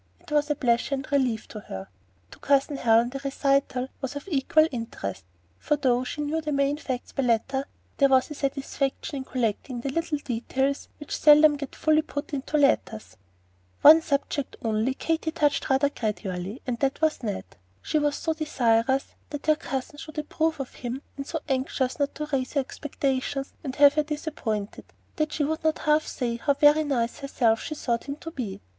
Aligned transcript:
It 0.19 0.31
was 0.31 0.49
a 0.49 0.55
pleasure 0.55 0.95
and 0.95 1.11
relief 1.11 1.47
to 1.49 1.59
her; 1.59 1.77
and 1.81 2.31
to 2.31 2.39
Cousin 2.39 2.77
Helen 2.77 3.09
the 3.11 3.19
recital 3.23 3.87
was 4.01 4.15
of 4.15 4.27
equal 4.31 4.67
interest, 4.71 5.23
for 5.59 5.75
though 5.75 6.03
she 6.03 6.21
knew 6.21 6.41
the 6.41 6.51
main 6.51 6.77
facts 6.77 7.11
by 7.11 7.21
letter, 7.21 7.67
there 7.97 8.09
was 8.09 8.31
a 8.31 8.33
satisfaction 8.33 9.17
in 9.17 9.23
collecting 9.25 9.81
the 9.81 9.91
little 9.91 10.17
details 10.17 10.89
which 10.97 11.15
seldom 11.15 11.55
get 11.55 11.75
fully 11.75 12.01
put 12.01 12.33
into 12.33 12.57
letters. 12.57 13.15
One 13.83 14.01
subject 14.01 14.55
only 14.65 14.95
Katy 14.95 15.29
touched 15.29 15.69
rather 15.69 15.89
guardedly; 15.89 16.63
and 16.65 16.79
that 16.79 16.99
was 16.99 17.21
Ned. 17.21 17.45
She 17.83 17.99
was 17.99 18.15
so 18.15 18.33
desirous 18.33 19.13
that 19.29 19.45
her 19.45 19.55
cousin 19.55 19.99
should 19.99 20.17
approve 20.17 20.59
of 20.59 20.73
him, 20.73 21.03
and 21.15 21.27
so 21.27 21.41
anxious 21.47 21.99
not 21.99 22.15
to 22.15 22.25
raise 22.33 22.53
her 22.53 22.61
expectations 22.61 23.53
and 23.63 23.75
have 23.75 23.93
her 23.93 24.03
disappointed, 24.03 24.85
that 25.17 25.31
she 25.33 25.43
would 25.43 25.63
not 25.63 25.77
half 25.77 26.07
say 26.07 26.37
how 26.37 26.55
very 26.55 26.83
nice 26.85 27.17
she 27.17 27.21
herself 27.21 27.61
thought 27.67 28.05
him 28.05 28.15
to 28.15 28.31
be. 28.31 28.61